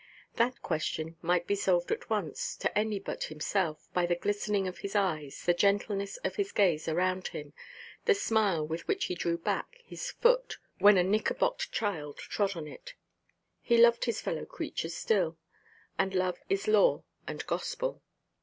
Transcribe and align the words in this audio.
That 0.37 0.63
question 0.63 1.15
might 1.21 1.45
be 1.45 1.53
solved 1.53 1.91
at 1.91 2.09
once, 2.09 2.55
to 2.55 2.75
any 2.75 2.97
but 2.97 3.25
himself, 3.25 3.87
by 3.93 4.07
the 4.07 4.15
glistening 4.15 4.67
of 4.67 4.79
his 4.79 4.95
eyes, 4.95 5.43
the 5.45 5.53
gentleness 5.53 6.17
of 6.23 6.37
his 6.37 6.51
gaze 6.51 6.87
around, 6.87 7.29
the 8.05 8.15
smile 8.15 8.65
with 8.65 8.87
which 8.87 9.05
he 9.05 9.13
drew 9.13 9.37
back 9.37 9.77
his 9.85 10.09
foot 10.09 10.57
when 10.79 10.97
a 10.97 11.03
knickerbocked 11.03 11.71
child 11.71 12.17
trod 12.17 12.55
on 12.57 12.67
it. 12.67 12.95
He 13.61 13.77
loved 13.77 14.05
his 14.05 14.21
fellow–creatures 14.21 14.95
still; 14.95 15.37
and 15.99 16.15
love 16.15 16.39
is 16.49 16.67
law 16.67 17.03
and 17.27 17.45
gospel. 17.45 18.01